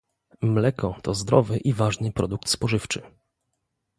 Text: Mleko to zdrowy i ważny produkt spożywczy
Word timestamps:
Mleko 0.41 0.95
to 1.01 1.13
zdrowy 1.13 1.57
i 1.57 1.73
ważny 1.73 2.11
produkt 2.11 2.49
spożywczy 2.49 3.01